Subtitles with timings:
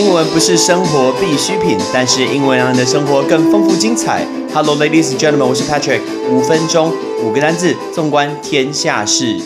[0.00, 4.26] 英文不是生活必需品，但是英文让你的生活更丰富精彩。
[4.50, 6.00] Hello, ladies and gentlemen，我是 Patrick。
[6.30, 6.90] 五分钟
[7.22, 9.38] 五个单字，纵观天下事。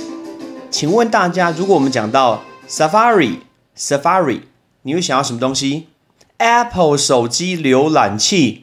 [0.71, 4.43] 请问大家，如果我们讲到 Safari，Safari，
[4.83, 5.89] 你会想要什么东西
[6.37, 8.63] ？Apple 手机浏览器？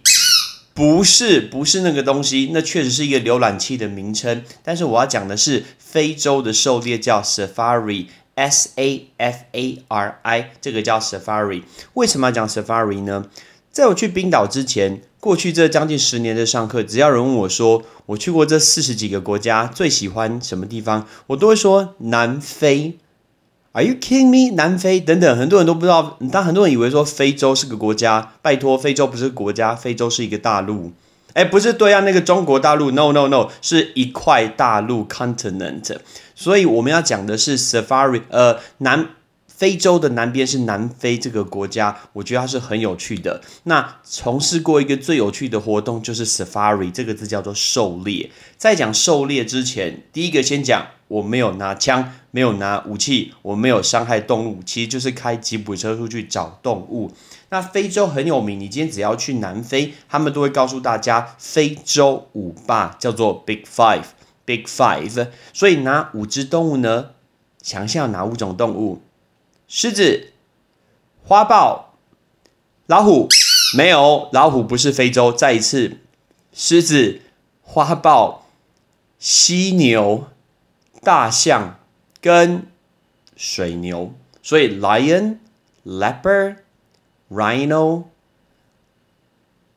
[0.74, 2.52] 不是，不是那个东西。
[2.54, 8.06] 那确实是一个浏览器的名称，但是我要讲的是非洲的狩猎叫 Safari。
[8.42, 11.62] S A F A R I，这个叫 Safari。
[11.94, 13.26] 为什么要讲 Safari 呢？
[13.72, 22.98] 在我去冰岛之前，过去这将近十年的上课，只要人问我说我去过这四十几个国家，最喜欢什么地方，我都会说南非。
[23.74, 24.56] Are you kidding me？
[24.56, 26.18] 南非等等，很多人都不知道。
[26.32, 30.92] 但很多人以为说非洲是个国家，拜托，非洲不是国家，非洲是一个大陆。
[31.34, 35.98] 哎，不是对啊，那个中国大陆，no no no，是一块大陆 continent。
[36.36, 39.10] 所以我们要讲的是 safari，呃，南
[39.48, 43.42] 非洲的南边是南非这个国家，我觉得它是很有趣的。
[43.66, 48.32] 那从事过一个最有趣的活动就是 safari，这个字叫做狩猎。
[48.58, 57.12] 在讲狩猎之前，第一个先讲我没有拿枪，没有拿武器，我没有伤害动物，其实就是开吉普车出去找动物。
[57.50, 65.28] 那非洲很有名，你今天只要去南非，他们都会告诉大家非洲五霸叫做 Big Five，Big Five。
[65.54, 67.12] 所以哪五只动物呢？
[67.62, 69.02] 想象哪五种动物？
[69.68, 70.32] 狮子、
[71.24, 71.96] 花豹、
[72.88, 73.28] 老虎？
[73.78, 75.32] 没有，老虎不是非洲。
[75.32, 75.98] 再一次，
[76.54, 77.22] 狮子、
[77.62, 78.46] 花豹、
[79.20, 80.28] 犀牛、
[81.02, 81.80] 大象
[82.22, 82.64] 跟
[83.36, 84.14] 水牛。
[84.42, 85.40] 所以 Lion、
[85.86, 86.58] Leopard。
[87.34, 88.04] Rhino,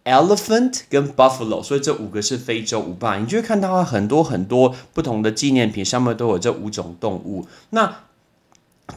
[0.02, 3.16] elephant 跟 buffalo，所以这五个是非洲五霸。
[3.16, 7.46] 你就会看到很多很多不同的纪念品上面都有这五种动物。
[7.70, 8.00] 那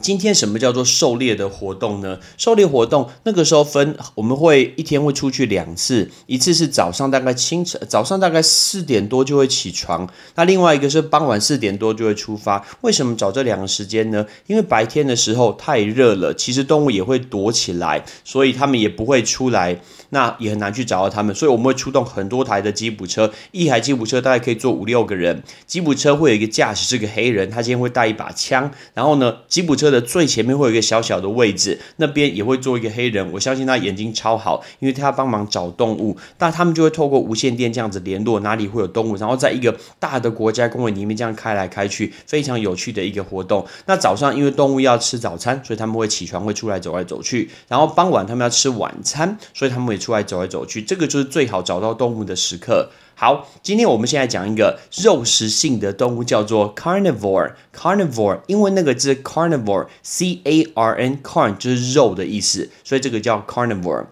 [0.02, 2.18] 今天什么叫做狩猎的活动呢？
[2.36, 12.64] 狩猎活动那个时候分，我们会一天会出去两次，一次是早上大概清晨，早上大概四点多就会起床，那另外一个是傍晚四点多就会出发。
[12.82, 14.26] 为什么找这两个时间呢？
[14.46, 19.80] 因为白天的时候太热了，其实动物也会躲起来，所以他们也不会出来。
[20.10, 25.42] 那也很难去找到他们，所以我们会出动很多台的吉普车，一台吉普车大概可以坐五六个人。
[25.66, 28.70] 吉普车会有一个驾驶是个黑人，他今天会带一把枪。
[28.94, 33.30] 然后呢，吉普车的最前面会有一个小小的位置，那边也会坐一个黑人。
[33.32, 36.16] 我相信他眼睛超好，因为他要帮忙找动物。
[36.40, 43.64] 那他们就会透过无线电这样子联络哪里会有动物，然后在一个大的国家公园里面这样开来开去，非常有趣的一个活动。
[43.86, 47.50] 那早上因为动物要吃早餐，所以他们会起床会出来走来走去。
[47.68, 49.98] 然后傍晚他们要吃晚餐，所以他们会。
[49.98, 52.88] 出来走来走去，这个就是最好找到动物的时刻。
[53.20, 57.54] 好，今天我们现在讲一个肉食性的动物，叫做 carnivore。
[57.74, 64.06] carnivore，因为那个字 carnivore，c a r n，carn 就是肉的意思，所以这个叫 carnivore。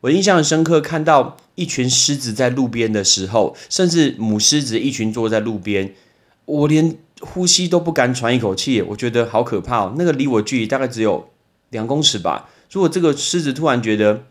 [0.00, 5.94] 我印象很深刻，看到一群狮子在路边的时候，甚至母狮子一群坐在路边，
[6.46, 9.94] 我连呼吸都不敢喘一口气，我觉得好可怕哦。
[9.98, 11.28] 那个离我距离大概只有
[11.68, 12.48] 两公尺吧。
[12.72, 14.22] 如果这个狮子突然觉得，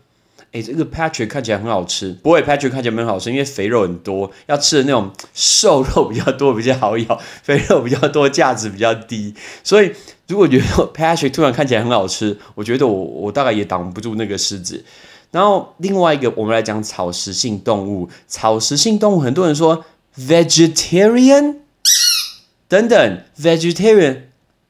[0.52, 9.32] 哎，这个 Patrick 看起来很好吃，不会 Patrick 看起来很好吃，因为肥肉很多，要吃的那种瘦肉比较多比较好咬，肥肉比较多价值比较低。
[9.62, 9.92] 所以
[10.26, 14.84] 如果觉得 Patrick 突然看起来很好吃，我觉得我我大概也挡不住那个狮子。
[15.30, 18.10] 然后另外一个，我们来讲草食性动物。
[18.26, 19.84] 草食性动物，很多人说
[20.18, 21.58] vegetarian
[22.66, 24.22] 等等 vegetarian，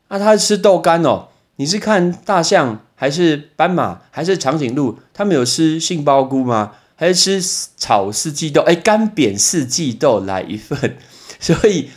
[0.09, 1.29] 那他是吃豆干哦。
[1.57, 2.85] 你是看大象？
[3.01, 4.99] 还是斑马，还是长颈鹿？
[5.15, 6.73] 他们有吃杏鲍菇吗？
[6.97, 8.61] 还是吃炒四季豆？
[8.61, 10.99] 哎，干煸四季豆来一份。
[11.41, 11.89] 所以，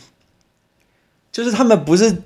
[1.30, 2.22] 就是他们不是。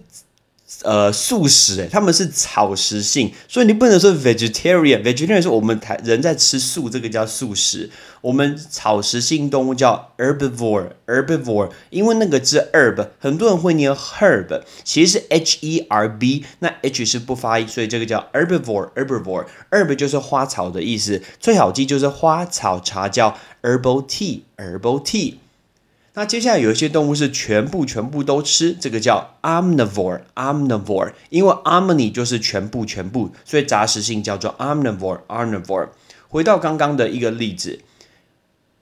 [0.83, 5.03] 呃，素食诶，他们是草食性，所以你不能说 vegetarian。
[5.03, 7.91] vegetarian 是我们台人在吃素，这个叫素食。
[8.21, 25.35] 我们草食性动物叫 herbivore，herbivore，因为那个字 herb，很多人会念 herb，其实是 h e r b，那 h 是不发音，所以这个叫 herbivore，herbivore，herb 就是花草的意思，最好记就是花草茶叫 herbal tea，herbal tea。
[26.15, 35.89] 那接下来有一些动物是全部全部都吃，这个叫 omnivore，omnivore，因为 omni 就是全部全部，所以杂食性叫做 omnivore，omnivore。
[36.29, 37.81] 回到刚刚的一个例子。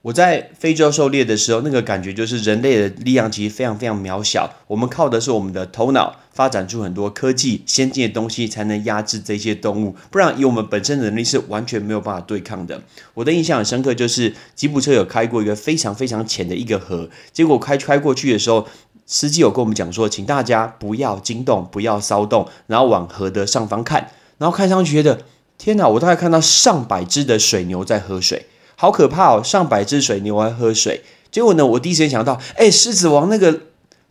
[0.06, 4.49] 我在非洲狩猎的时候，那个感觉就是人类的力量其实非常非常渺小。
[4.69, 9.97] 我们靠的是我们的头脑，发展出很多科技先进的东西，才能压制这些动物。
[10.12, 12.81] 不然以我们本身的能力是完全没有办法对抗的。
[13.14, 18.69] 我的印象很深刻，就是吉普车有开过一个非常非常浅的一个河，结果开开过去的时候，
[19.06, 25.23] 司机有跟我们讲说，请大家不要惊动，不要骚动，然后往河的上方看，然后看上去觉得。
[25.58, 25.88] 天哪！
[25.88, 28.44] 我大概看到上百只的水牛在喝水，
[28.76, 29.43] 好可怕哦！
[29.43, 31.02] 上百只水牛来喝水。
[31.31, 33.61] 结果呢，我第一时间想到，哎，狮子王那个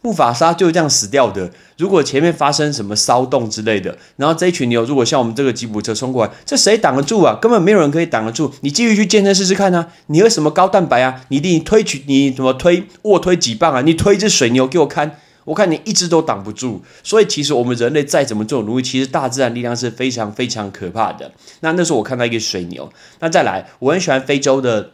[0.01, 1.51] 木法沙就这样死掉的。
[1.77, 7.37] 如果前面发生什么骚动之类的，然后这一群牛如果像我们这个吉普车冲过来，这谁挡得住啊？
[7.41, 8.51] 根本没有人可以挡得住。
[8.61, 9.87] 你继续去健身试试看啊！
[10.07, 11.21] 你喝什么高蛋白啊？
[11.29, 13.81] 你你推举你怎么推卧推几磅啊？
[13.81, 16.83] 你推一只水牛给我看，我看你一直都挡不住。
[17.01, 21.31] 所以其实我们人类再怎么做努力，其实大自然力量是非常非常可怕的。
[21.61, 24.91] 那那时候我看到一个水牛，那再来，我很喜欢非洲的。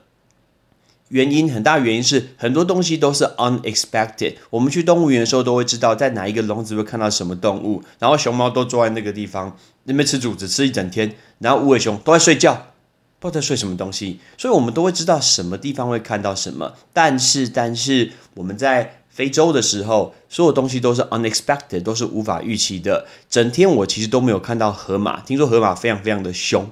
[1.10, 4.36] 原因很大，原因是很多东西都是 unexpected。
[4.50, 7.84] 我们去动物园的时候，都会知道在哪一个笼子会看到什么动物。
[8.00, 11.14] 然后熊猫都坐在那个地方，那边吃竹子吃一整天。
[11.40, 12.68] 然后无尾熊都在睡觉，
[13.20, 14.22] 不知道在睡什么东西。
[14.38, 16.76] 所以我们都会知道什么地方会看到什么。
[16.94, 23.06] 但是，但是我们在非洲的时候，所有东西都是 unexpected，都是无法预期的。
[23.30, 26.70] 整天我其实都没有看到河马，听说河马非常非常的凶。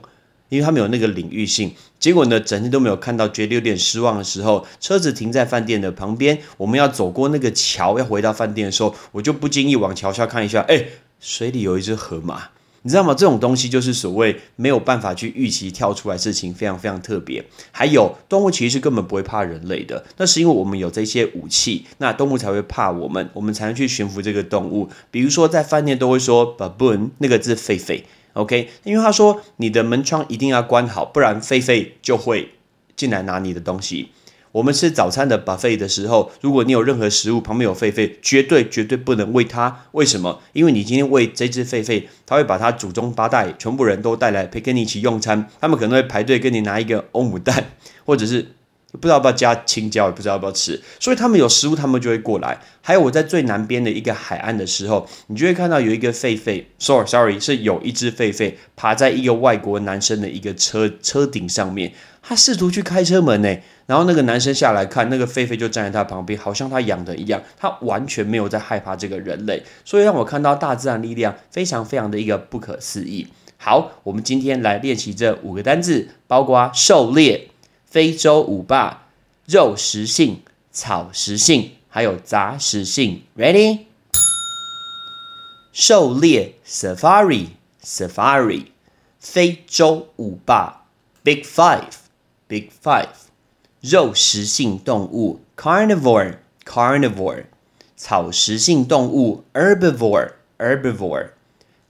[0.48, 10.86] 因为他们有那个领域性，结果呢，整天都没有看到，觉得有点失望的时候，车子停在饭店的旁边，我们要走过那个桥，要回到饭店的时候，我就不经意往桥下看一下，哎，
[11.20, 12.50] 水里有一只河马，
[12.82, 13.14] 你知道吗？
[13.14, 17.44] 这种东西就是所谓没有办法去预期跳出来事情，非常非常特别。
[17.72, 24.90] 还有动物其实是根本不会怕人类的，那是因为我们有这些武器，那动物才会怕我们，我们才能去驯服这个动物。
[25.12, 28.04] 比如说在饭店都会说 baboon 那个字，狒狒。
[28.34, 32.52] OK，因为他说你的门窗一定要关好，不然狒狒就会
[32.96, 34.10] 进来拿你的东西。
[34.52, 39.86] 我们吃早餐的 buffet 的时候，如果你有任何食物旁边有狒狒，绝对绝对不能喂它。
[39.92, 40.42] 为什么？
[40.54, 47.72] 因为你今天喂这只狒狒，它会把它祖宗八代全部人都带来陪跟你一起用餐，他们可能会排队跟你拿一个欧姆蛋，
[48.06, 48.48] 或者是。
[48.94, 52.60] 不知道要不要加青椒，也不知道要不要吃，所以他们有食物，他们就会过来。
[52.82, 61.94] 还有我在最南边的一个海岸的时候，你就会看到有一个狒狒，sorry，sorry，是有一只狒狒爬在一个外国男生的一个车车顶上面，
[62.24, 63.56] 他试图去开车门呢。
[63.86, 73.28] 然后那个男生下来看，那个狒狒就站在他旁边，好像他养的一样，他完全没有在害怕这个人类，所以让我看到大自然力量非常非常的一个不可思议。
[73.58, 77.49] 好，我们今天来练习这五个单字，包括狩猎。
[77.90, 79.08] 非洲五霸，
[79.48, 83.24] 肉食性、草食性，还有杂食性。
[83.36, 83.86] Ready？
[85.74, 88.66] 狩猎 （Safari），Safari。
[89.20, 90.86] 非洲五霸
[91.24, 93.08] （Big Five），Big Five。
[93.82, 97.46] 肉食性动物 （Carnivore），Carnivore。
[97.98, 101.30] 草食性动物 （Herbivore），Herbivore。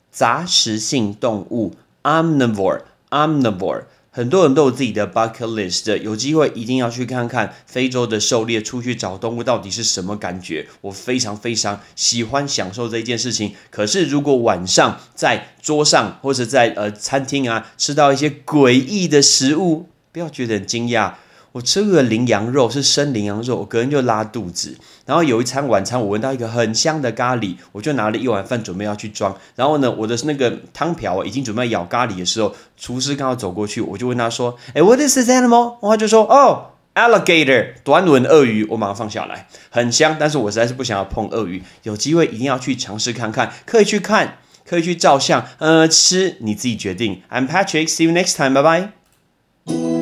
[0.09, 3.83] 杂食性动物 （Omnivore），Omnivore。
[4.11, 10.67] 很多人都有自己的 bucket list，有机会一定要去看看非洲的狩猎，出去找动物到底是什么感觉。
[10.81, 13.53] 我非常非常喜欢享受这件事情。
[13.69, 21.13] 可是如果晚上在桌上或者在呃餐厅啊吃到一些诡异的食物，不要觉得很惊讶。
[21.53, 24.77] 我吃个羚羊肉是生羚羊肉，我隔天就拉肚子。
[25.05, 29.35] 然后有一餐晚餐，我闻到一个很香的咖喱，我就拿了一碗饭准备要去装。
[29.55, 41.63] 然后呢，我的那个汤瓢已经准备舀咖喱的时候，厨师刚好走过去，我就问他说：“哎，What is this animal？” 他就说：“哦，alligator，短吻鳄鱼。”我马上放下来，很香，但是我实在是不想要碰鳄鱼。
[41.81, 47.23] 有机会一定要去尝试看看，可以去看，可以去照相，呃，吃你自己决定。
[47.31, 49.98] I'm Patrick，see you next time，拜拜。